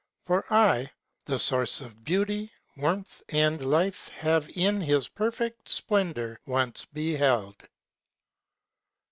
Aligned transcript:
For 0.23 0.43
I, 0.51 0.89
the 1.25 1.37
source 1.37 1.79
of 1.79 2.03
beauty, 2.03 2.51
warmth 2.75 3.21
and 3.29 3.63
life 3.63 4.07
Have 4.07 4.49
in 4.57 4.81
his 4.81 5.07
perfect 5.07 5.69
splendor 5.69 6.39
once 6.47 6.85
beheld." 6.85 7.69